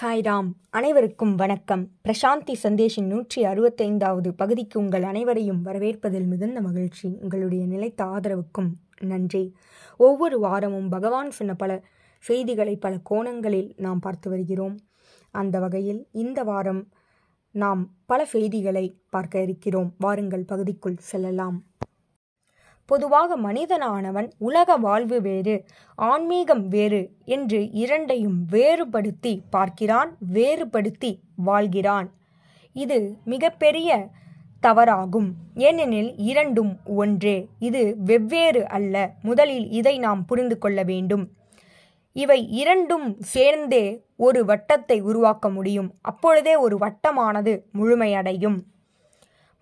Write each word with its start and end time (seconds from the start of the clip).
சாய்ராம் 0.00 0.48
அனைவருக்கும் 0.70 1.34
வணக்கம். 1.34 1.90
பிரசாந்தி 2.08 2.54
சந்தேஷின் 2.62 3.06
நூற்றி 3.06 3.42
அறுபத்தைந்தாவது 3.42 4.28
பகுதிக்கு 4.28 4.80
உங்கள் 4.80 5.02
அனைவரையும் 5.02 5.64
வரவேற்பதில் 5.64 6.26
மிகுந்த 6.26 6.60
மகிழ்ச்சி. 6.60 7.18
உங்களுடைய 7.20 7.66
நிலைத்த 7.66 8.04
ஆதரவுக்கும் 8.04 8.70
நன்றி. 9.00 9.54
ஒவ்வொரு 9.96 10.38
வாரமும் 10.38 10.88
பகவான் 10.88 11.30
சொன்ன 11.30 11.54
பல 11.54 11.84
செய்திகளை 12.18 12.76
பல 12.76 12.98
கோணங்களில் 13.02 13.74
நாம் 13.76 13.98
பார்த்து 13.98 14.30
வருகிறோம். 14.30 14.78
அந்த 15.30 15.58
வகையில் 15.58 16.08
இந்த 16.12 16.42
வாரம் 16.42 16.88
நாம் 17.50 17.94
பல 18.06 18.24
செய்திகளை 18.24 18.98
பார்க்க 19.10 19.42
இருக்கிறோம். 19.42 19.94
வாருங்கள் 19.98 20.44
பகுதிக்குள் 20.44 20.96
செல்லலாம். 20.96 21.64
பொதுவாக 22.86 23.38
மனிதனானவன் 23.38 24.30
உலக 24.38 24.76
வாழ்வு 24.76 25.20
வேறு 25.20 25.64
ஆன்மீகம் 25.94 26.68
வேறு 26.68 27.10
என்று 27.24 27.70
இரண்டையும் 27.70 28.46
வேறுபடுத்தி 28.50 29.42
பார்க்கிறான் 29.50 30.16
வேறுபடுத்தி 30.32 31.20
வாழ்கிறான். 31.36 32.10
இது 32.72 33.16
மிகப்பெரிய 33.24 34.08
தவறாகும். 34.62 35.30
ஏனெனில் 35.54 36.16
இரண்டும் 36.16 36.78
ஒன்றே. 36.84 37.48
இது 37.58 37.94
வெவ்வேறு 37.98 38.68
அல்ல. 38.68 39.12
முதலில் 39.22 39.70
இதை 39.70 39.98
நாம் 39.98 40.24
புரிந்து 40.24 40.58
கொள்ள 40.58 40.82
வேண்டும். 40.82 41.28
இவை 42.12 42.48
இரண்டும் 42.50 43.16
சேர்ந்தே 43.20 44.04
ஒரு 44.16 44.44
வட்டத்தை 44.44 45.00
உருவாக்க 45.00 45.50
முடியும். 45.50 45.94
அப்பொழுதே 46.00 46.56
ஒரு 46.56 46.78
வட்டமானது 46.78 47.62
முழுமையடையும். 47.74 48.58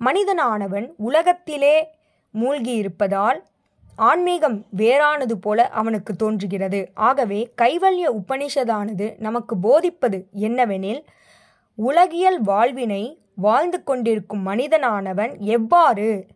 மனிதனானவன் 0.00 0.92
உலகத்திலே 0.96 1.88
மூழ்கியிருப்பதால் 2.34 3.40
ஆன்மீகம் 3.96 4.66
வேறானது 4.76 5.32
போல 5.32 5.68
அவனுக்கு 5.68 6.16
தோன்றுகிறது. 6.16 6.90
ஆகவே 6.94 7.52
கைவல்ய 7.62 8.06
உபனிஷதானது 8.20 9.18
நமக்கு 9.18 9.56
போதிப்பது 9.56 10.28
என்னவெனில் 10.40 11.02
உலகியல் 11.74 12.40
வாழ்வினை 12.40 13.18
வாழ்ந்து 13.34 13.82
கொண்டிருக்கும் 13.82 14.46
மனிதனானவன் 14.46 15.38
எவ்வாறு 15.38 16.26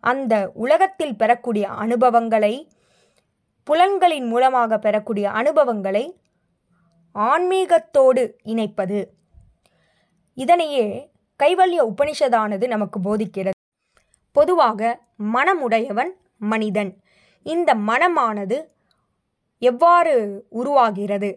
அந்த 0.00 0.50
உலகத்தில் 0.54 1.16
பெறக்கூடிய 1.16 1.68
அனுபவங்களை 1.68 2.68
புலன்களின் 3.64 4.26
மூலமாக 4.26 4.78
பெறக்கூடிய 4.78 5.30
அனுபவங்களை 5.30 6.04
ஆன்மீகத்தோடு 7.14 8.22
இணைப்பது. 8.44 9.00
இதனையே 10.34 11.10
கைவல்ய 11.42 11.80
உபனிஷதானது 11.84 12.66
நமக்கு 12.66 13.00
போதிக்கிறது. 13.00 13.58
பொதுவாக 14.32 15.00
மனமுடையவன் 15.34 16.10
மனிதன். 16.38 17.02
இந்த 17.42 17.74
மனமானது 17.74 18.66
எவ்வாறு 19.58 20.46
உருவாகிறது? 20.48 21.30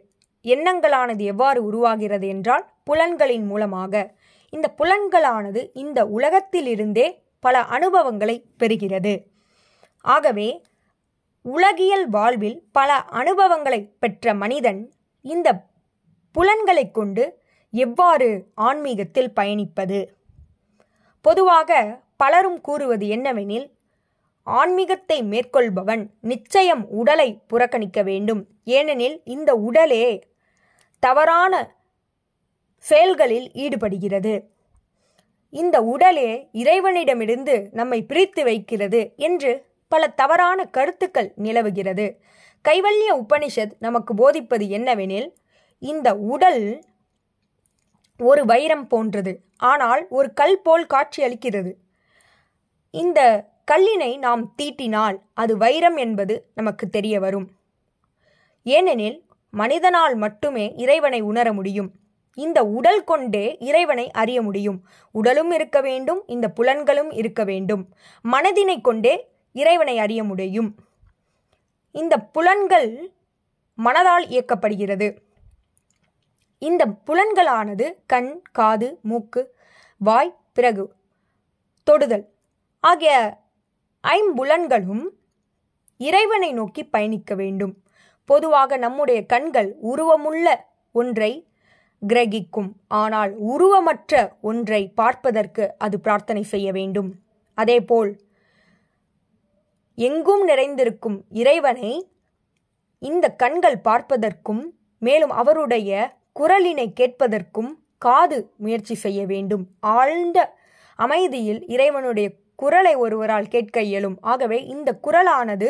எண்ணங்களானது 0.43 1.23
எவ்வாறு 1.23 1.63
உருவாகிறது 1.63 2.27
என்றால் 2.27 2.65
புலன்களின் 2.83 3.45
மூலமாக. 3.45 4.13
இந்த 4.49 4.73
புலன்களானது 4.77 5.69
இந்த 5.73 6.05
உலகத்திலிருந்தே 6.05 7.23
பல 7.39 7.59
அனுபவங்களை 7.59 8.45
பெறுகிறது. 8.59 9.13
ஆகவே 10.01 10.61
உலகியல் 11.41 12.09
வாழ்வில் 12.09 12.69
பல 12.71 12.93
அனுபவங்களை 12.93 13.91
பெற்ற 13.99 14.33
மனிதன் 14.33 14.93
இந்த 15.21 15.65
புலன்களை 16.31 16.91
கொண்டு 16.91 17.41
எவ்வாறு 17.71 18.51
ஆன்மீகத்தில் 18.55 19.33
பயணிப்பது? 19.35 20.07
பொதுவாக 21.23 21.99
பலரும் 22.17 22.61
கூறுவது 22.61 23.05
என்னவெனில் 23.07 23.67
ஆன்மீகத்தை 24.43 25.17
மேற்கொள்பவன் 25.23 26.07
நிச்சயம் 26.21 26.89
உடலை 26.89 27.29
புறக்கணிக்க 27.47 28.01
வேண்டும். 28.03 28.41
ஏனெனில் 28.63 29.21
இந்த 29.23 29.51
உடலே 29.67 30.05
தவறான 30.99 31.53
செயல்களில் 32.77 33.51
ஈடுபடுகிறது. 33.53 34.33
இந்த 35.49 35.81
உடலே 35.83 36.49
இறைவனிடமிருந்து 36.51 37.55
நம்மை 37.71 37.99
பிரித்து 38.03 38.43
வைக்கிறது 38.43 39.01
என்று 39.17 39.51
பல 39.87 40.07
தவறான 40.07 40.65
கருத்துக்கள் 40.65 41.33
நிலவுகிறது. 41.35 42.07
கைவல்ய 42.69 43.09
உபனிஷத் 43.13 43.75
நமக்கு 43.79 44.13
போதிப்பது 44.13 44.65
என்னவெனில் 44.65 45.29
இந்த 45.79 46.09
உடல் 46.33 46.83
ஒரு 48.19 48.45
வைரம் 48.45 48.87
போன்றது. 48.87 49.33
ஆனால் 49.71 50.01
ஒரு 50.09 50.29
கல் 50.33 50.59
போல் 50.61 50.85
காட்சியளிக்கிறது 50.93 51.71
இந்த 52.93 53.19
கல்லினை 53.71 54.11
நாம் 54.17 54.43
தீட்டினால் 54.61 55.17
அது 55.33 55.53
வைரம் 55.57 55.97
என்பது 55.97 56.35
நமக்கு 56.55 56.85
தெரிய 56.89 57.15
வரும். 57.19 57.47
ஏனெனில் 58.65 59.17
மனிதனால் 59.53 60.15
மட்டுமே 60.15 60.65
இறைவனை 60.75 61.19
உணர 61.21 61.47
முடியும். 61.53 61.89
இந்த 62.37 62.59
உடல் 62.77 63.03
கொண்டே 63.03 63.45
இறைவனை 63.59 64.05
அறிய 64.11 64.39
முடியும். 64.41 64.79
உடலும் 65.15 65.51
இருக்க 65.51 65.79
வேண்டும் 65.81 66.21
இந்த 66.27 66.45
புலன்களும் 66.57 67.11
இருக்க 67.13 67.41
வேண்டும். 67.43 67.83
மனதினை 68.25 68.77
கொண்டே 68.81 69.13
இறைவனை 69.55 69.95
அறிய 69.99 70.21
முடியும். 70.23 70.69
இந்த 71.95 72.17
புலன்கள் 72.35 72.89
மனதால் 73.77 74.25
இயக்கப்படுகிறது. 74.29 75.07
இந்த 76.67 76.83
புலன்களானது 77.07 77.85
கண் 78.11 78.31
காது 78.57 78.87
மூக்கு 79.09 79.41
வாய் 80.01 80.37
பிறகு 80.55 80.85
தொடுதல். 81.87 82.25
ஆகிய 82.83 83.13
ஐம்புலன்களும் 84.03 85.05
இறைவனை 86.01 86.49
நோக்கி 86.53 86.83
பயணிக்க 86.85 87.31
வேண்டும். 87.41 87.73
பொதுவாக 88.29 88.77
நம்முடைய 88.77 89.19
கண்கள் 89.25 89.69
உருவமுள்ள 89.91 90.47
ஒன்றை 90.95 91.31
கிரகிக்கும். 92.01 92.69
ஆனால் 93.01 93.31
உருவமற்ற 93.51 94.13
ஒன்றை 94.41 94.81
பார்ப்பதற்கு 95.01 95.65
அது 95.77 95.95
பிரார்த்தனை 95.99 96.43
செய்ய 96.53 96.67
வேண்டும். 96.71 97.09
அதேபோல் 97.57 98.11
எங்கும் 99.97 100.43
நிறைந்திருக்கும் 100.43 101.17
இறைவனை 101.41 101.91
இந்த 103.01 103.25
கண்கள் 103.41 103.79
பார்ப்பதற்கும் 103.87 104.63
மேலும் 105.01 105.33
அவருடைய 105.41 105.91
குரலினை 106.39 106.93
கேட்பதற்கும் 106.99 107.71
காது 107.97 108.53
முயற்சி 108.57 108.95
செய்ய 108.95 109.25
வேண்டும். 109.25 109.67
ஆழ்ந்த 109.79 110.55
அமைதியில் 110.95 111.67
இறைவனுடைய 111.67 112.31
குரலை 112.55 112.95
ஒருவரால் 112.95 113.47
கேட்க 113.47 113.81
இயலும். 113.81 114.17
ஆகவே 114.21 114.65
இந்த 114.65 114.99
குரலானது 115.07 115.69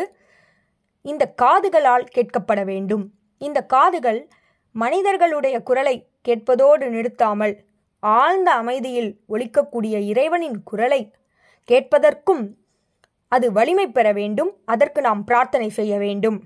இந்த 1.01 1.33
காதுகளால் 1.41 2.05
கேட்கப்பட 2.15 2.65
வேண்டும். 2.65 3.13
இந்த 3.37 3.65
காதுகள் 3.65 4.29
மனிதர்களுடைய 4.71 5.63
குரலை 5.63 6.07
கேட்பதோடு 6.21 6.89
நிறுத்தாமல் 6.89 7.65
ஆழ்ந்த 7.99 8.51
அமைதியில் 8.51 9.21
ஒலிக்கக்கூடிய 9.29 9.99
இறைவனின் 9.99 10.63
குரலை 10.63 11.11
கேட்பதற்கும் 11.71 12.55
அது 13.27 13.51
வலிமை 13.51 13.87
பெற 13.87 14.11
வேண்டும். 14.11 14.51
அதற்கு 14.65 15.01
நாம் 15.01 15.23
பிரார்த்தனை 15.23 15.69
செய்ய 15.69 15.97
வேண்டும். 15.97 16.43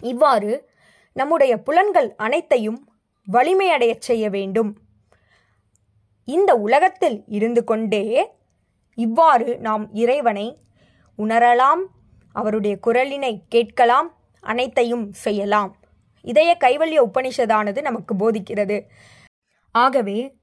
இவ்வாறு 0.00 0.68
நம்முடைய 1.12 1.62
புலன்கள் 1.62 2.14
அனைத்தையும் 2.16 2.88
வலிமையடையச் 3.32 4.00
செய்ய 4.00 4.30
வேண்டும். 4.30 4.78
இந்த 6.24 6.54
உலகத்தில் 6.54 7.24
இருந்து 7.26 7.64
கொண்டே 7.64 8.30
இவ்வாறு 8.94 9.58
நாம் 9.58 9.94
இறைவனை 9.94 10.58
உணரலாம் 11.18 11.82
அவருடைய 12.32 12.78
குரலினை 12.86 13.40
கேட்கலாம் 13.48 14.16
அனைத்தையும் 14.40 15.12
செய்யலாம். 15.12 15.76
இதய 16.22 16.56
கைவல்ய 16.60 17.10
உபனிஷதானது 17.12 17.80
நமக்கு 17.80 18.14
போதிக்கிறது. 18.14 18.82
ஆகவே 19.70 20.36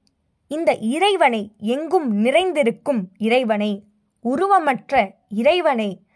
இந்த 0.48 0.74
இறைவனை 0.74 1.54
எங்கும் 1.58 2.12
நிறைந்திருக்கும் 2.12 3.10
இறைவனை 3.18 3.84
உருவமற்ற 4.24 5.10
இறைவனை 5.28 6.06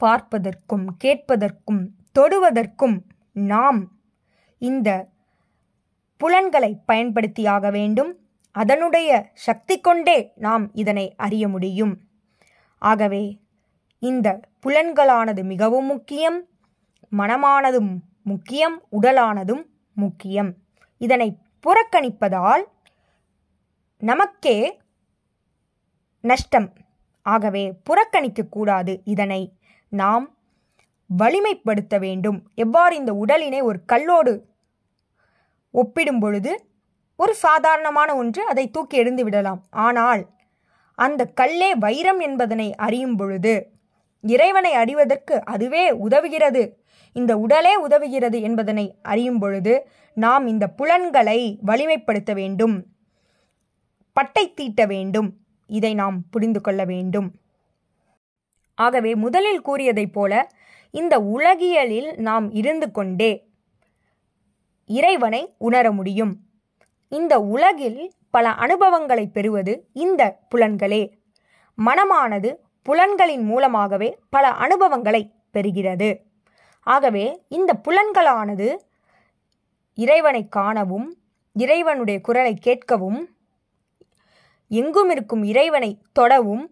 பார்ப்பதற்கும் 0.00 0.86
கேட்பதற்கும் 1.04 1.82
தொடுவதற்கும் 2.18 3.00
நாம் 3.32 3.92
இந்த 4.58 5.08
புலன்களை 6.22 6.70
பயன்படுத்தியாக 6.88 7.70
வேண்டும். 7.70 8.10
அதனுடைய 8.54 9.10
சக்தி 9.46 9.76
கொண்டே 9.80 10.16
நாம் 10.36 10.64
இதனை 10.74 11.06
அறிய 11.16 11.44
முடியும். 11.48 11.94
ஆகவே 12.82 13.22
இந்த 14.02 14.28
புலன்களானது 14.62 15.42
மிகவும் 15.44 15.86
முக்கியம் 15.86 16.38
மனமானதும் 17.18 17.92
முக்கியம் 18.24 18.76
உடலானதும் 18.92 19.64
முக்கியம். 19.94 20.50
இதனை 20.98 21.28
புறக்கணிப்பதால் 21.64 22.64
நமக்கே 24.02 24.58
நஷ்டம். 26.24 26.68
ஆகவே 27.26 27.64
புறக்கணிக்கக்கூடாது 27.88 28.94
இதனை 29.04 29.40
நாம் 29.88 30.24
வலிமைப்படுத்த 31.18 31.98
வேண்டும். 31.98 32.38
எவ்வாறு 32.54 32.94
இந்த 32.96 33.12
உடலினை 33.24 33.60
ஒரு 33.62 33.78
கல்லோடு 33.92 34.32
ஒப்பிடும் 35.72 36.20
பொழுது 36.20 36.52
ஒரு 37.16 37.34
சாதாரணமான 37.34 38.16
ஒன்று 38.16 38.46
அதை 38.46 38.70
தூக்கி 38.70 38.96
எறிந்து 38.96 39.24
விடலாம். 39.24 39.60
ஆனால் 39.70 40.22
அந்த 40.94 41.30
கல்லே 41.40 41.70
வைரம் 41.78 42.20
என்பதனை 42.20 42.74
அறியும் 42.74 43.16
பொழுது 43.16 43.70
இறைவனை 44.20 44.72
அறிவதற்கு 44.72 45.44
அதுவே 45.44 45.90
உதவுகிறது. 45.90 46.62
இந்த 47.12 47.36
உடலே 47.36 47.86
உதவுகிறது 47.86 48.40
என்பதனை 48.40 48.98
அறியும் 49.02 49.38
பொழுது 49.38 49.88
நாம் 50.14 50.46
இந்த 50.46 50.68
புலன்களை 50.68 51.58
வலிமைப்படுத்த 51.66 52.32
வேண்டும். 52.32 52.86
பட்டை 54.12 54.54
தீட்ட 54.56 54.86
வேண்டும். 54.86 55.36
இதை 55.66 55.94
நாம் 55.94 56.16
புரிந்து 56.30 56.60
கொள்ள 56.60 56.84
வேண்டும். 56.84 57.28
ஆகவே 58.74 59.14
முதலில் 59.14 59.60
கூறியதைப் 59.60 60.12
போல 60.12 60.32
இந்த 60.90 61.20
உலகியலில் 61.20 62.14
நாம் 62.16 62.50
இருந்து 62.50 62.90
கொண்டே 62.90 63.32
இறைவனை 64.98 65.40
உணர 65.58 65.86
முடியும். 65.92 66.34
இந்த 67.08 67.34
உலகில் 67.40 68.00
பல 68.30 68.48
அனுபவங்களை 68.64 69.24
பெறுவது 69.26 69.72
இந்த 69.92 70.22
புலன்களே. 70.50 71.02
மனமானது 71.78 72.50
புலன்களின் 72.82 73.44
மூலமாகவே 73.44 74.08
பல 74.30 74.44
அனுபவங்களை 74.64 75.22
பெறுகிறது. 75.52 76.10
ஆகவே 76.86 77.24
இந்த 77.48 77.72
புலன்களானது 77.88 78.68
இறைவனை 79.94 80.48
காணவும் 80.48 81.08
இறைவனுடைய 81.52 82.20
குரலை 82.20 82.54
கேட்கவும் 82.64 83.20
எங்கும் 84.68 85.10
இருக்கும் 85.10 85.42
இறைவனை 85.44 85.90
தொடவும் 86.12 86.64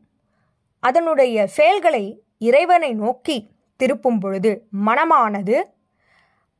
அதனுடைய 0.83 1.47
செயல்களை 1.47 2.05
இறைவனை 2.39 2.91
நோக்கி 2.95 3.37
திருப்பும் 3.81 4.21
பொழுது 4.21 4.53
மனமானது 4.87 5.57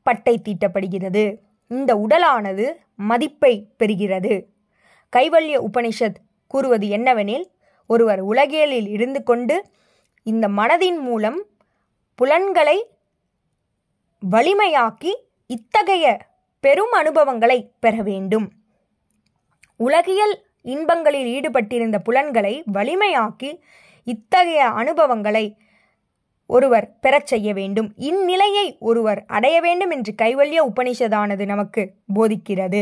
பட்டை 0.03 0.35
தீட்டப்படுகிறது. 0.43 1.23
இந்த 1.71 1.91
உடலானது 1.95 2.65
மதிப்பை 2.95 3.53
பெறுகிறது. 3.79 4.33
கைவல்ய 5.15 5.55
உபனிஷத் 5.67 6.19
கூறுவது 6.47 6.87
என்னவெனில் 6.87 7.45
ஒருவர் 7.87 8.19
உலகியலில் 8.19 8.87
இருந்து 8.87 9.23
கொண்டு 9.23 9.55
இந்த 10.23 10.45
மனதின் 10.47 10.99
மூலம் 10.99 11.39
புலன்களை 12.15 12.77
வலிமையாக்கி 14.31 15.13
இத்தகைய 15.47 16.05
பெரும் 16.59 16.91
அனுபவங்களை 16.91 17.59
பெற 17.79 18.01
வேண்டும். 18.01 18.47
உலகியல் 19.77 20.35
இன்பங்களில் 20.61 21.29
ஈடுபட்டிருந்த 21.31 21.97
புலன்களை 21.97 22.63
வலிமையாக்கி 22.73 23.51
இத்தகைய 24.03 24.65
அனுபவங்களை 24.81 25.45
ஒருவர் 26.51 26.87
பெறச் 27.03 27.29
செய்ய 27.31 27.49
வேண்டும். 27.53 27.89
இந்நிலையை 28.09 28.65
ஒருவர் 28.79 29.19
அடைய 29.27 29.57
வேண்டும் 29.61 29.91
என்று 29.91 30.11
கைவல்ய 30.15 30.59
உபனிஷதானது 30.71 31.45
நமக்கு 31.45 31.83
போதிக்கிறது. 32.15 32.81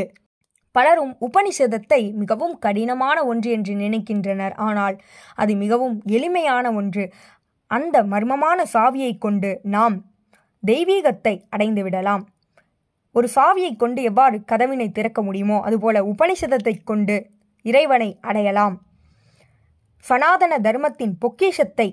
பலரும் 0.76 1.14
உபனிஷதத்தை 1.28 2.02
மிகவும் 2.14 2.56
கடினமான 2.60 3.18
ஒன்று 3.26 3.50
என்று 3.52 3.74
நினைக்கின்றனர். 3.76 4.56
ஆனால் 4.68 4.96
அது 5.36 5.54
மிகவும் 5.56 5.96
எளிமையான 6.18 6.66
ஒன்று. 6.72 7.06
அந்த 7.72 7.98
மர்மமான 8.04 8.60
சாவியை 8.74 9.14
கொண்டு 9.18 9.50
நாம் 9.76 9.96
தெய்வீகத்தை 10.64 11.34
அடைந்து 11.50 11.82
விடலாம். 11.84 12.24
ஒரு 13.16 13.28
சாவியை 13.36 13.72
கொண்டு 13.76 14.00
எவ்வாறு 14.02 14.38
கதவினை 14.52 14.88
திறக்க 14.92 15.20
முடியுமோ 15.22 15.58
அதுபோல 15.62 16.02
உபனிஷதத்தை 16.12 16.74
கொண்டு 16.84 17.16
இறைவனை 17.66 18.10
அடையலாம். 18.22 18.76
சனாதன 20.06 20.54
தர்மத்தின் 20.60 21.16
பொக்கிஷத்தை 21.18 21.88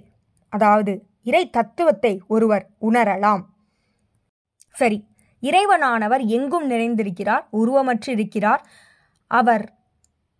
அதாவது 0.52 0.92
இறை 1.26 1.42
தத்துவத்தை 1.50 2.12
ஒருவர் 2.26 2.64
உணரலாம். 2.80 3.42
சரி 4.74 4.98
இறைவனானவர் 5.42 6.22
எங்கும் 6.26 6.66
நிறைந்திருக்கிறார் 6.70 7.44
உருவமற்று 7.52 8.10
இருக்கிறார் 8.10 8.62
அவர் 9.30 9.64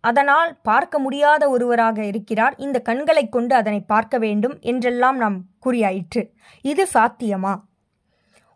அதனால் 0.03 0.51
பார்க்க 0.61 0.99
முடியாத 0.99 1.43
ஒருவராக 1.49 1.99
இருக்கிறார். 2.05 2.55
இந்த 2.57 2.77
கண்களை 2.79 3.23
கொண்டு 3.29 3.53
அதனை 3.55 3.79
பார்க்க 3.81 4.17
வேண்டும் 4.17 4.55
என்றெல்லாம் 4.61 5.17
நாம் 5.17 5.37
கூறியாயிற்று. 5.65 6.21
இது 6.61 6.83
சாத்தியமா? 6.93 7.53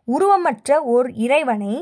உருவமற்ற 0.08 0.78
ஓர் 0.94 1.08
இறைவனை 1.26 1.76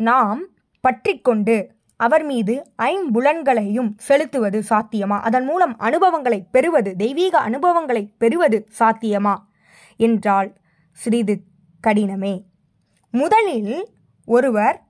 நாம் 0.00 0.40
பற்றிக்கொண்டு 0.84 1.56
அவர் 2.00 2.24
மீது 2.24 2.72
ஐம்புலன்களையும் 2.82 3.92
செலுத்துவது 3.96 4.62
சாத்தியமா? 4.70 5.20
அதன் 5.20 5.44
மூலம் 5.44 5.78
அனுபவங்களை 5.78 6.42
பெறுவது 6.42 6.96
தெய்வீக 6.96 7.38
அனுபவங்களை 7.38 8.14
பெறுவது 8.18 8.68
சாத்தியமா? 8.78 9.34
என்றால் 9.96 10.56
சிறிது 10.92 11.42
கடினமே. 11.86 12.44
முதலில் 13.10 13.88
ஒருவர் 14.24 14.84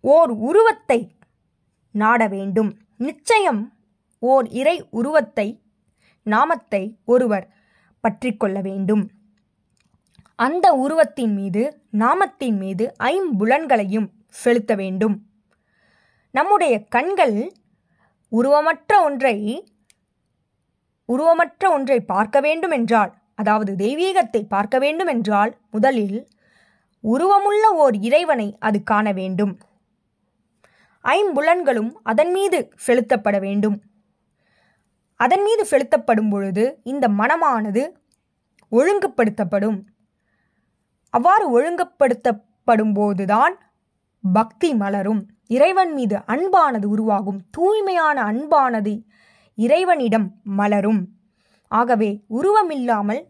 ஓர் 0.00 0.30
உருவத்தை 0.30 1.16
நாட 1.90 2.26
வேண்டும். 2.26 2.78
நிச்சயம் 2.98 3.72
ஓர் 4.18 4.48
இறை 4.48 4.86
உருவத்தை 4.90 5.62
நாமத்தை 6.22 6.98
ஒருவர் 7.04 7.46
பற்றிக்கொள்ள 8.00 8.60
வேண்டும். 8.60 9.10
அந்த 10.36 10.72
உருவத்தின் 10.72 11.34
மீது 11.34 11.82
நாமத்தின் 11.92 12.56
மீது 12.56 12.94
ஐம்புலன்களையும் 12.98 14.10
செலுத்த 14.28 14.74
வேண்டும். 14.74 15.22
நம்முடைய 16.30 16.74
கண்கள் 16.84 17.36
உருவமற்ற 18.32 19.02
ஒன்றை 19.02 19.36
உருவமற்ற 21.08 21.70
ஒன்றை 21.70 22.00
பார்க்க 22.00 22.40
வேண்டும் 22.40 22.70
என்றால் 22.70 23.12
அதாவது 23.34 23.72
தெய்வீகத்தை 23.74 24.42
பார்க்க 24.48 24.78
வேண்டும் 24.78 25.06
என்றால் 25.06 25.52
முதலில் 25.70 26.18
உருவமுள்ள 27.04 27.64
ஓர் 27.74 27.94
இறைவனை 27.94 28.56
அது 28.58 28.82
காண 28.82 29.12
வேண்டும். 29.12 29.52
ஐம்புலன்களும் 31.04 31.90
அதன் 32.02 32.30
மீது 32.30 32.58
செலுத்தப்பட 32.86 33.38
வேண்டும். 33.38 33.76
அதன் 35.16 35.42
மீது 35.42 35.64
செலுத்தப்படும் 35.66 36.28
பொழுது 36.28 36.64
இந்த 36.82 37.08
மனமானது 37.08 37.82
ஒழுங்குபடுத்தப்படும். 38.72 39.78
அவ்வாறு 41.14 41.44
ஒழுங்குபடுத்தப்படும் 41.56 42.94
போதுதான் 42.94 43.54
பக்தி 44.24 44.74
மலரும். 44.74 45.22
இறைவன் 45.48 45.92
மீது 45.92 46.16
அன்பானது 46.16 46.84
உருவாகும் 46.84 47.40
தூய்மையான 47.50 48.22
அன்பானது 48.22 48.92
இறைவனிடம் 49.54 50.40
மலரும். 50.42 51.08
ஆகவே 51.68 52.10
உருவமில்லாமல் 52.30 53.22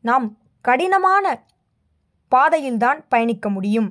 நாம் 0.00 0.26
கடினமான 0.60 1.44
பாதையில்தான் 2.28 3.00
பயணிக்க 3.08 3.48
முடியும். 3.48 3.90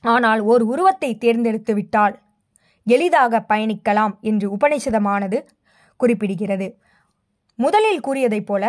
ஆனால் 0.00 0.40
ஒரு 0.40 0.66
உருவத்தை 0.66 1.10
தேர்ந்தெடுத்துவிட்டால் 1.20 2.14
எளிதாக 2.86 3.44
பயணிக்கலாம் 3.48 4.14
என்று 4.20 4.46
உபனிஷதமானது 4.56 5.38
குறிப்பிடுகிறது. 6.00 6.68
முதலில் 7.58 8.00
கூறியதைப் 8.00 8.46
போல 8.46 8.64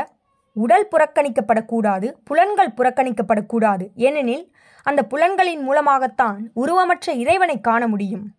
உடல் 0.53 0.87
புறக்கணிக்கப்படக்கூடாது 0.91 2.13
புலன்கள் 2.23 2.73
புறக்கணிக்கப்படக்கூடாது. 2.77 3.87
ஏனெனில் 3.95 4.55
அந்த 4.83 5.03
புலன்களின் 5.03 5.61
மூலமாகத்தான் 5.61 6.51
உருவமற்ற 6.55 7.13
இறைவனை 7.13 7.61
காண 7.61 7.87
முடியும். 7.87 8.35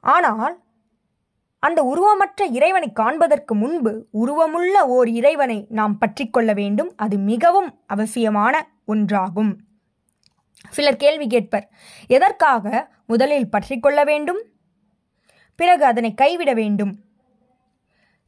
ஆனால் 0.00 0.62
அந்த 1.58 1.82
உருவமற்ற 1.82 2.46
இறைவனை 2.50 2.92
காண்பதற்கு 2.92 3.54
முன்பு 3.54 4.06
உருவமுள்ள 4.12 4.86
ஓர் 4.86 5.08
இறைவனை 5.08 5.66
நாம் 5.68 5.98
பற்றிக்கொள்ள 5.98 6.52
வேண்டும். 6.52 6.92
அது 6.96 7.18
மிகவும் 7.18 7.80
அவசியமான 7.86 8.68
ஒன்றாகும். 8.88 9.56
சிலர் 10.70 10.96
கேள்வி 10.96 11.26
கேட்பர் 11.26 11.68
எதற்காக 12.06 12.90
முதலில் 13.06 13.50
பற்றிக்கொள்ள 13.50 14.04
வேண்டும்? 14.04 14.42
பிறகு 15.56 15.84
அதனை 15.84 16.14
கைவிட 16.14 16.54
வேண்டும். 16.54 16.98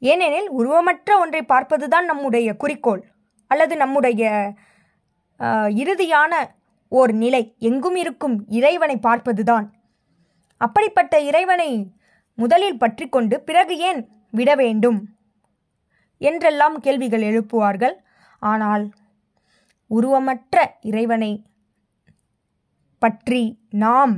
ஏனெனில் 0.03 0.49
உருவமற்ற 0.59 1.11
ஒன்றை 1.23 1.43
பார்ப்பதுதான் 1.45 2.07
நம்முடைய 2.11 2.49
குறிக்கோள் 2.63 3.03
அல்லது 3.51 3.75
நம்முடைய 3.77 4.23
இறுதியான 5.83 6.33
ஓர் 6.93 7.13
நிலை. 7.23 7.43
எங்கும் 7.69 7.97
இருக்கும் 8.03 8.37
இறைவனை 8.59 8.97
பார்ப்பதுதான். 9.07 9.67
அப்படிப்பட்ட 10.61 11.15
இறைவனை 11.29 11.71
முதலில் 12.39 12.81
பற்றி 12.83 13.07
கொண்டு 13.09 13.37
பிறகு 13.49 13.75
ஏன் 13.89 14.01
விட 14.33 14.51
வேண்டும் 14.63 14.99
என்றெல்லாம் 16.21 16.77
கேள்விகள் 16.87 17.27
எழுப்புவார்கள். 17.31 17.95
ஆனால் 18.43 18.85
உருவமற்ற 19.91 20.57
இறைவனை 20.91 21.33
பற்றி 23.03 23.43
நாம் 23.85 24.15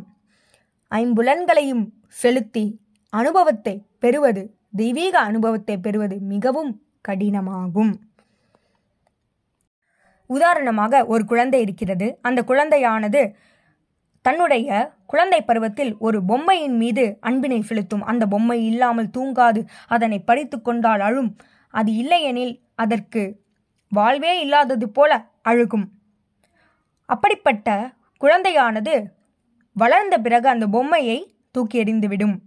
ஐம்புலன்களையும் 0.92 1.84
செலுத்தி 2.22 2.64
அனுபவத்தை 3.12 3.74
பெறுவது 4.02 4.42
தெய்வீக 4.76 5.18
அனுபவத்தை 5.18 5.78
பெறுவது 5.78 6.18
மிகவும் 6.18 6.82
கடினமாகும். 7.08 7.92
உதாரணமாக 10.26 11.06
ஒரு 11.06 11.24
குழந்தை 11.24 11.60
இருக்கிறது. 11.60 12.18
அந்த 12.22 12.42
குழந்தையானது 12.42 13.34
தன்னுடைய 14.22 14.92
குழந்தை 15.06 15.42
பருவத்தில் 15.42 15.96
ஒரு 15.98 16.24
பொம்மையின் 16.24 16.76
மீது 16.76 17.16
அன்பினை 17.20 17.60
செலுத்தும். 17.60 18.02
அந்த 18.02 18.26
பொம்மை 18.26 18.66
இல்லாமல் 18.66 19.10
தூங்காது. 19.18 19.66
அதனை 19.86 20.18
பறித்து 20.18 20.62
கொண்டால் 20.62 21.00
அழும். 21.00 21.36
அது 21.70 21.92
இல்லையெனில் 21.92 22.60
அதற்கு 22.74 23.40
வாழ்வே 23.88 24.40
இல்லாதது 24.40 24.88
போல 24.88 25.26
அழுகும். 25.44 25.86
அப்படிப்பட்ட 27.06 27.92
குழந்தையானது 28.20 28.94
வளர்ந்த 29.72 30.18
பிறகு 30.18 30.48
அந்த 30.48 30.66
பொம்மையை 30.66 31.36
தூக்கி 31.50 31.82
எறிந்துவிடும். 31.84 32.38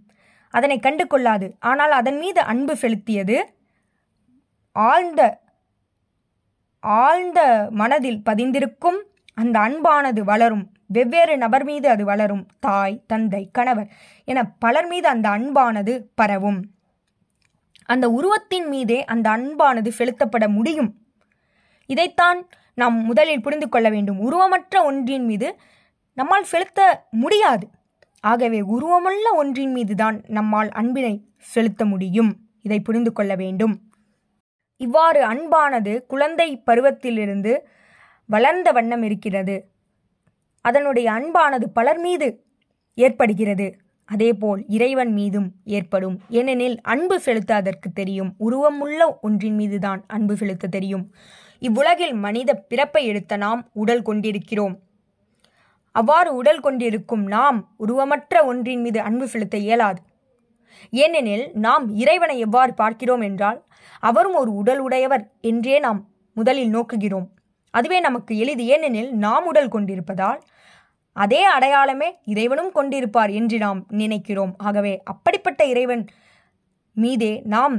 அதனை 0.56 0.76
கண்டு 0.78 1.04
கொள்ளாது 1.06 1.46
ஆனால் 1.60 1.90
அதன் 1.90 2.18
மீது 2.18 2.40
அன்பு 2.52 2.74
செலுத்தியது. 2.82 3.36
ஆழ்ந்த 4.76 5.22
ஆழ்ந்த 6.82 7.40
மனதில் 7.70 8.22
பதிந்திருக்கும் 8.30 8.98
அந்த 9.34 9.56
அன்பானது 9.58 10.20
வளரும். 10.20 10.64
வெவ்வேறு 10.86 11.34
நபர் 11.36 11.64
மீது 11.64 11.86
அது 11.88 12.04
வளரும். 12.04 12.44
தாய் 12.58 12.96
தந்தை 13.06 13.42
கணவர் 13.52 13.88
என 14.24 14.44
பலர் 14.58 14.86
மீது 14.86 15.08
அந்த 15.08 15.28
அன்பானது 15.28 15.92
பரவும். 16.14 16.60
அந்த 17.86 18.06
உருவத்தின் 18.08 18.68
மீதே 18.68 18.98
அந்த 19.04 19.26
அன்பானது 19.30 19.90
செலுத்தப்பட 19.98 20.44
முடியும். 20.48 20.90
இதைத்தான் 21.90 22.38
நாம் 22.74 22.96
முதலில் 23.04 23.44
புரிந்து 23.44 23.68
கொள்ள 23.68 23.88
வேண்டும். 23.88 24.20
உருவமற்ற 24.20 24.76
ஒன்றின் 24.84 25.24
மீது 25.24 25.48
நம்மால் 26.18 26.52
செலுத்த 26.52 26.80
முடியாது. 27.10 27.66
ஆகவே 28.20 28.60
உருவமுள்ள 28.60 29.34
ஒன்றின் 29.36 29.72
மீதுதான் 29.72 30.24
நம்மால் 30.26 30.68
அன்பினை 30.68 31.24
செலுத்த 31.38 31.84
முடியும். 31.84 32.36
இதை 32.62 32.80
புரிந்து 32.80 33.12
கொள்ள 33.12 33.34
வேண்டும். 33.34 33.80
இவ்வாறு 34.76 35.26
அன்பானது 35.26 36.06
குழந்தை 36.06 36.62
பருவத்திலிருந்து 36.66 37.58
வளர்ந்த 38.26 38.72
வண்ணம் 38.72 39.02
இருக்கிறது. 39.02 39.68
அதனுடைய 40.60 41.12
அன்பானது 41.12 41.64
பலர் 41.72 41.98
மீது 41.98 42.44
ஏற்படுகிறது. 42.94 43.76
அதேபோல் 44.04 44.64
இறைவன் 44.66 45.12
மீதும் 45.12 45.52
ஏற்படும். 45.64 46.20
ஏனெனில் 46.28 46.80
அன்பு 46.80 47.20
செலுத்த 47.20 47.54
அதற்கு 47.54 47.92
தெரியும். 47.92 48.34
உருவமுள்ள 48.40 49.20
ஒன்றின் 49.20 49.54
மீதுதான் 49.54 50.04
அன்பு 50.06 50.36
செலுத்த 50.36 50.66
தெரியும். 50.66 51.14
இவ்வுலகில் 51.58 52.14
மனித 52.14 52.54
பிறப்பை 52.54 53.06
எடுத்த 53.06 53.36
நாம் 53.36 53.68
உடல் 53.72 54.02
கொண்டிருக்கிறோம். 54.02 54.78
அவ்வாறு 55.96 56.30
உடல் 56.34 56.60
கொண்டிருக்கும் 56.60 57.24
நாம் 57.26 57.58
உருவமற்ற 57.78 58.42
ஒன்றின் 58.44 58.80
மீது 58.80 59.00
அன்பு 59.00 59.26
செலுத்த 59.28 59.56
இயலாது. 59.56 60.00
ஏனெனில் 60.92 61.44
நாம் 61.56 61.84
இறைவனை 61.94 62.36
எவ்வாறு 62.38 62.72
பார்க்கிறோம் 62.74 63.20
என்றால் 63.20 63.58
அவரும் 64.02 64.34
ஒரு 64.34 64.50
உடல் 64.54 64.78
உடையவர் 64.78 65.24
என்றே 65.40 65.78
நாம் 65.78 66.00
முதலில் 66.36 66.72
நோக்குகிறோம். 66.74 67.26
அதுவே 67.74 67.98
நமக்கு 68.00 68.32
எளிது. 68.38 68.64
ஏனெனில் 68.66 69.10
நாம் 69.16 69.46
உடல் 69.46 69.68
கொண்டிருப்பதால் 69.68 70.40
அதே 71.16 71.42
அடையாளமே 71.42 72.08
இறைவனும் 72.24 72.72
கொண்டிருப்பார் 72.74 73.32
என்று 73.32 73.58
நாம் 73.58 73.80
நினைக்கிறோம். 73.88 74.52
ஆகவே 74.58 74.94
அப்படிப்பட்ட 75.04 75.64
இறைவன் 75.64 76.02
மீதே 76.96 77.32
நாம் 77.44 77.76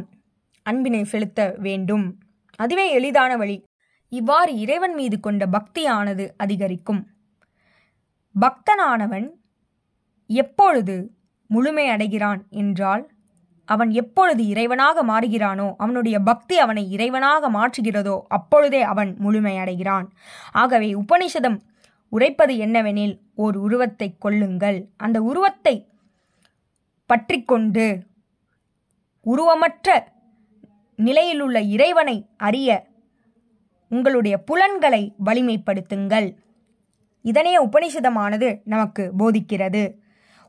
அன்பினை 0.66 1.04
செலுத்த 1.04 1.42
வேண்டும். 1.58 2.06
அதுவே 2.60 2.86
எளிதான 2.92 3.32
வழி. 3.38 3.58
இவ்வாறு 4.12 4.52
இறைவன் 4.58 4.94
மீது 4.94 5.18
கொண்ட 5.20 5.44
பக்தியானது 5.46 6.26
அதிகரிக்கும். 6.38 7.02
பக்தனானவன் 8.39 9.27
எப்பொழுது 10.27 10.96
முழுமை 11.48 11.88
அடைகிறான் 11.88 12.48
என்றால் 12.50 13.03
அவன் 13.65 13.89
எப்பொழுது 13.91 14.44
இறைவனாக 14.48 15.03
மாறுகிறானோ 15.03 15.75
அவனுடைய 15.77 16.20
பக்தி 16.20 16.60
அவனை 16.60 16.84
இறைவனாக 16.91 17.50
மாற்றுகிறதோ 17.50 18.22
அப்பொழுதே 18.27 18.82
அவன் 18.82 19.17
முழுமையடைகிறான் 19.20 20.08
ஆகவே 20.51 20.94
உபனிஷதம் 20.94 21.58
உரைப்பது 22.10 22.58
என்னவெனில் 22.58 23.15
ஓர் 23.36 23.56
உருவத்தை 23.56 24.17
கொள்ளுங்கள் 24.17 24.89
அந்த 24.98 25.22
உருவத்தை 25.22 25.75
பற்றி 27.06 27.44
கொண்டு 27.44 27.88
உருவமற்ற 29.25 29.89
நிலையிலுள்ள 31.00 31.62
இறைவனை 31.62 32.29
அறிய 32.38 32.70
உங்களுடைய 33.91 34.38
புலன்களை 34.38 35.15
வலிமைப்படுத்துங்கள். 35.25 36.27
இதனைய 37.31 37.57
உபனிஷதமானது 37.67 38.50
நமக்கு 38.74 39.03
போதிக்கிறது. 39.19 39.84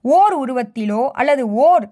ஓர் 0.05 0.35
உருவத்திலோ 0.43 1.03
அல்லது 1.21 1.45
ஓர் 1.67 1.85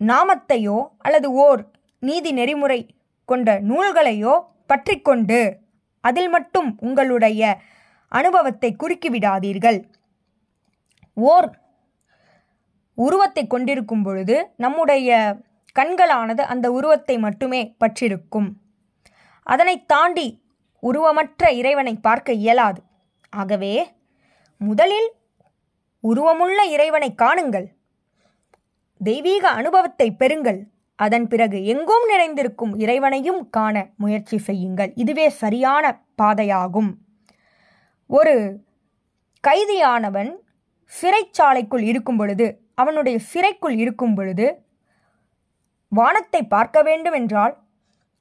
நாமத்தையோ 0.00 0.78
அல்லது 0.98 1.28
ஓர் 1.46 1.60
நீதி 2.02 2.30
நெறிமுறை 2.38 2.80
கொண்ட 3.28 3.48
நூல்களையோ 3.70 4.34
பற்றி 4.70 4.94
கொண்டு 5.00 5.40
அதில் 6.04 6.30
மட்டும் 6.34 6.70
உங்களுடைய 6.86 7.42
அனுபவத்தை 8.12 8.70
குறுக்கிவிடாதீர்கள். 8.82 9.78
ஓர் 11.16 11.48
உருவத்தை 12.98 13.44
கொண்டிருக்கும் 13.46 14.04
பொழுது 14.06 14.36
நம்முடைய 14.64 15.08
கண்களானது 15.76 16.42
அந்த 16.52 16.66
உருவத்தை 16.76 17.16
மட்டுமே 17.18 17.60
பற்றிருக்கும். 17.82 18.48
அதனை 19.46 19.76
தாண்டி 19.92 20.26
உருவமற்ற 20.82 21.50
இறைவனை 21.60 21.94
பார்க்க 22.06 22.42
இயலாது. 22.44 22.80
ஆகவே 23.40 23.74
முதலில் 24.60 25.08
உருவமுள்ள 26.04 26.58
இறைவனை 26.74 27.10
காணுங்கள். 27.22 27.66
தெய்வீக 29.00 29.44
அனுபவத்தை 29.60 30.08
பெறுங்கள். 30.20 30.60
அதன் 30.98 31.26
பிறகு 31.32 31.58
எங்கும் 31.72 32.04
நிறைந்திருக்கும் 32.10 32.74
இறைவனையும் 32.82 33.40
காண 33.56 33.76
முயற்சி 34.02 34.36
செய்யுங்கள். 34.48 34.90
இதுவே 35.02 35.26
சரியான 35.42 35.84
பாதையாகும். 36.22 36.90
ஒரு 38.10 38.34
கைதியானவன் 39.44 40.30
சிறைச்சாலைக்குள் 40.92 41.84
இருக்கும் 41.90 42.18
பொழுது 42.20 42.46
அவனுடைய 42.82 43.16
சிறைக்குள் 43.30 43.76
இருக்கும் 43.82 44.14
பொழுது 44.18 44.46
வானத்தை 45.92 46.40
பார்க்க 46.54 46.78
வேண்டும் 46.88 47.16
என்றால் 47.20 47.54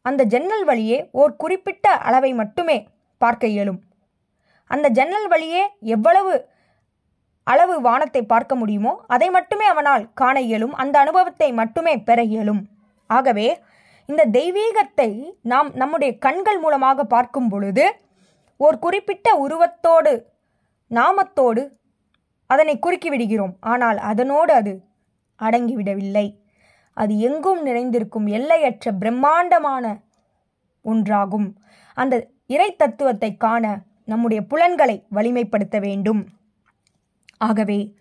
அந்த 0.05 0.21
ஜன்னல் 0.33 0.65
வழியே 0.69 0.97
ஓர் 1.21 1.39
குறிப்பிட்ட 1.41 1.95
அளவை 2.07 2.31
மட்டுமே 2.41 2.77
பார்க்க 3.21 3.53
இயலும். 3.53 3.79
அந்த 4.73 4.87
ஜன்னல் 4.97 5.27
வழியே 5.33 5.63
எவ்வளவு 5.95 6.33
அளவு 7.47 7.75
வானத்தை 7.87 8.21
பார்க்க 8.23 8.53
முடியுமோ 8.55 8.91
அதை 9.13 9.27
மட்டுமே 9.29 9.65
அவனால் 9.71 10.03
காண 10.21 10.35
இயலும். 10.47 10.75
அந்த 10.81 10.95
அனுபவத்தை 11.03 11.49
மட்டுமே 11.59 11.93
பெற 12.07 12.19
இயலும். 12.33 12.61
ஆகவே 13.09 13.47
இந்த 14.09 14.23
தெய்வீகத்தை 14.37 15.09
நாம் 15.51 15.69
நம்முடைய 15.81 16.11
கண்கள் 16.25 16.59
மூலமாக 16.59 17.03
பார்க்கும் 17.13 17.49
பொழுது 17.49 17.85
ஒரு 18.59 18.77
குறிப்பிட்ட 18.79 19.27
உருவத்தோடு 19.45 20.13
நாமத்தோடு 20.91 21.61
அதனை 22.49 22.75
குறுக்கி 22.79 23.09
விடுகிறோம். 23.11 23.53
ஆனால் 23.71 23.99
அதனோடு 24.11 24.51
அது 24.59 24.73
அடங்கிவிடவில்லை 25.39 26.25
அது 26.97 27.13
எங்கும் 27.27 27.61
நிறைந்திருக்கும் 27.67 28.27
எல்லையற்ற 28.37 28.87
பிரம்மாண்டமான 29.01 29.85
ஒன்றாகும். 30.85 31.47
அந்த 31.97 32.15
இறை 32.47 32.69
தத்துவத்தை 32.81 33.31
காண 33.45 33.65
நம்முடைய 34.05 34.43
புலன்களை 34.43 35.05
வலிமைப்படுத்த 35.11 35.79
வேண்டும். 35.79 36.27
ஆகவே 37.37 37.95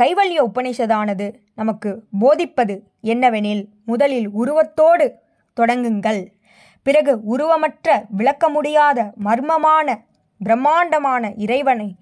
கைவல்ய 0.00 0.50
உபனிஷதானது 0.54 1.34
நமக்கு 1.54 2.06
போதிப்பது 2.18 2.90
என்னவெனில் 3.02 3.68
முதலில் 3.84 4.28
உருவத்தோடு 4.28 5.18
தொடங்குங்கள். 5.60 6.32
பிறகு 6.82 7.20
உருவமற்ற 7.36 8.04
விளக்க 8.08 8.48
முடியாத 8.48 9.12
மர்மமான 9.24 9.96
பிரம்மாண்டமான 10.38 11.32
இறைவனை 11.34 11.96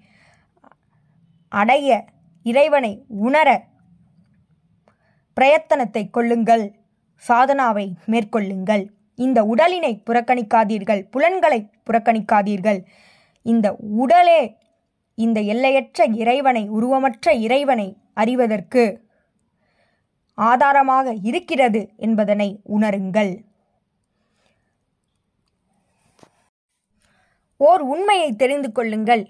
அடைய 1.49 2.05
இறைவனை 2.43 3.05
உணர 3.07 3.63
பிரயத்தனத்தை 5.41 6.09
கொள்ளுங்கள். 6.09 6.73
சாதனாவை 7.27 7.93
மேற்கொள்ளுங்கள். 8.05 8.96
இந்த 9.17 9.43
உடலினை 9.43 9.93
புறக்கணிக்காதீர்கள். 10.05 11.01
புலன்களை 11.11 11.59
புறக்கணிக்காதீர்கள். 11.87 12.79
இந்த 13.41 13.75
உடலே 14.03 14.55
இந்த 15.15 15.39
எல்லையற்ற 15.41 16.05
இறைவனை 16.21 16.69
உருவமற்ற 16.69 17.33
இறைவனை 17.33 17.97
அறிவதற்கு 18.13 18.83
ஆதாரமாக 20.33 21.13
இருக்கிறது 21.29 21.81
என்பதனை 21.97 22.49
உணருங்கள். 22.77 23.31
ஓர் 27.57 27.81
உண்மையை 27.81 28.29
தெரிந்து 28.35 28.71
கொள்ளுங்கள். 28.71 29.23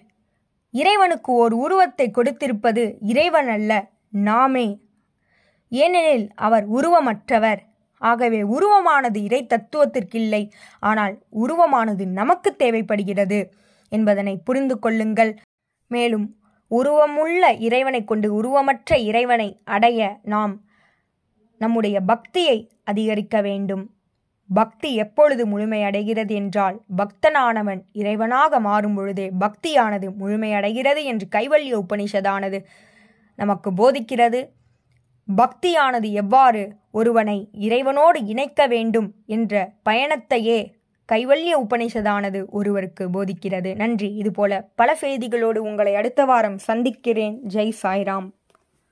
இறைவனுக்கு 0.72 1.32
ஓர் 1.34 1.54
உருவத்தை 1.54 2.12
கொடுத்திருப்பது 2.12 2.84
இறைவன் 3.00 3.50
அல்ல 3.50 3.72
நாமே. 4.10 4.68
ஏனெனில் 5.70 6.28
அவர் 6.36 6.66
உருவமற்றவர். 6.72 7.62
ஆகவே 8.02 8.42
உருவமானது 8.56 9.20
இறை 9.24 9.42
தத்துவத்திற்கில்லை. 9.46 10.44
ஆனால் 10.80 11.14
உருவமானது 11.36 12.06
நமக்கு 12.06 12.56
தேவைப்படுகிறது 12.56 13.40
என்பதனை 13.92 14.38
புரிந்து 14.38 14.80
கொள்ளுங்கள். 14.80 15.34
மேலும் 15.92 16.28
உருவமுள்ள 16.72 17.44
இறைவனை 17.58 18.04
கொண்டு 18.04 18.28
உருவமற்ற 18.40 18.98
இறைவனை 19.00 19.50
அடைய 19.64 20.20
நாம் 20.24 20.54
நம்முடைய 21.62 21.98
பக்தியை 22.02 22.58
அதிகரிக்க 22.84 23.42
வேண்டும். 23.42 23.86
பக்தி 24.50 24.90
எப்பொழுது 24.96 25.44
முழுமையடைகிறது 25.46 26.34
என்றால் 26.34 26.76
பக்தனானவன் 26.98 27.82
இறைவனாக 27.94 28.60
மாறும் 28.60 28.94
பொழுதே 28.94 29.26
பக்தியானது 29.40 30.08
முழுமையடைகிறது 30.20 31.02
என்று 31.04 31.26
கைவல்ய 31.32 31.74
உபனிஷதானது 31.80 32.60
நமக்கு 33.40 33.72
போதிக்கிறது. 33.72 34.42
பக்தியானது 35.28 36.10
எவ்வாறு 36.12 36.62
ஒருவனை 36.98 37.38
இறைவனோடு 37.60 38.26
இணைக்க 38.26 38.68
வேண்டும் 38.68 39.10
என்ற 39.26 39.74
பயணத்தையே 39.90 40.60
கைவல்ய 41.12 41.52
உபனிஷதானது 41.60 42.40
ஒருவருக்கு 42.50 43.10
போதிக்கிறது. 43.10 43.76
நன்றி. 43.76 44.10
இதுபோல 44.16 44.70
பல 44.76 44.98
செய்திகளோடு 45.02 45.58
உங்களை 45.58 45.96
அடுத்த 45.96 46.26
வாரம் 46.26 46.58
சந்திக்கிறேன். 46.58 47.40
ஜெய் 47.54 47.74
சாய்ராம். 47.84 48.30